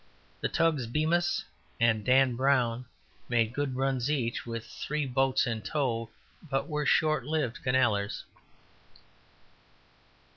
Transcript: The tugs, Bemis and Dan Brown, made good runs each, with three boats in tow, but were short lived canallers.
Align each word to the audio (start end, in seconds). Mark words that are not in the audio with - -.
The 0.39 0.49
tugs, 0.49 0.87
Bemis 0.87 1.45
and 1.79 2.03
Dan 2.03 2.35
Brown, 2.35 2.85
made 3.29 3.53
good 3.53 3.75
runs 3.75 4.09
each, 4.09 4.47
with 4.47 4.65
three 4.65 5.05
boats 5.05 5.45
in 5.45 5.61
tow, 5.61 6.09
but 6.49 6.67
were 6.67 6.87
short 6.87 7.23
lived 7.23 7.61
canallers. 7.63 8.23